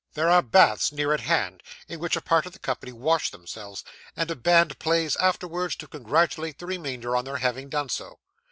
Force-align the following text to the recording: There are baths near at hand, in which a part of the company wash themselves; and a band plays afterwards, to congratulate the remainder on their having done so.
There 0.15 0.29
are 0.31 0.41
baths 0.41 0.91
near 0.91 1.13
at 1.13 1.19
hand, 1.19 1.61
in 1.87 1.99
which 1.99 2.15
a 2.15 2.21
part 2.21 2.47
of 2.47 2.53
the 2.53 2.57
company 2.57 2.91
wash 2.91 3.29
themselves; 3.29 3.83
and 4.17 4.31
a 4.31 4.35
band 4.35 4.79
plays 4.79 5.15
afterwards, 5.17 5.75
to 5.75 5.87
congratulate 5.87 6.57
the 6.57 6.65
remainder 6.65 7.15
on 7.15 7.23
their 7.25 7.37
having 7.37 7.69
done 7.69 7.89
so. 7.89 8.17